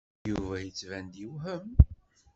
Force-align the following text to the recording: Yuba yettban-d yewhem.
Yuba 0.29 0.55
yettban-d 0.59 1.13
yewhem. 1.21 1.65